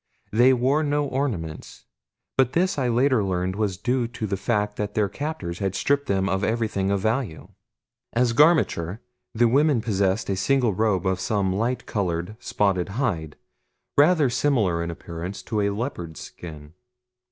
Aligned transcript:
They 0.31 0.51
wore 0.51 0.81
no 0.81 1.05
ornaments; 1.05 1.85
but 2.35 2.53
this 2.53 2.79
I 2.79 2.87
later 2.87 3.23
learned 3.23 3.55
was 3.55 3.77
due 3.77 4.07
to 4.07 4.25
the 4.25 4.35
fact 4.35 4.75
that 4.77 4.95
their 4.95 5.07
captors 5.07 5.59
had 5.59 5.75
stripped 5.75 6.07
them 6.07 6.27
of 6.27 6.43
everything 6.43 6.89
of 6.89 7.01
value. 7.01 7.49
As 8.13 8.33
garmenture 8.33 8.97
the 9.35 9.47
women 9.47 9.79
possessed 9.79 10.27
a 10.31 10.35
single 10.35 10.73
robe 10.73 11.05
of 11.05 11.19
some 11.19 11.53
light 11.55 11.85
colored, 11.85 12.35
spotted 12.39 12.89
hide, 12.97 13.35
rather 13.95 14.27
similar 14.27 14.83
in 14.83 14.89
appearance 14.89 15.43
to 15.43 15.61
a 15.61 15.69
leopard's 15.69 16.19
skin. 16.19 16.73